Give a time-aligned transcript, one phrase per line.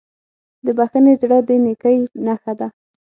[0.65, 2.67] د بښنې زړه د نیکۍ نښه ده.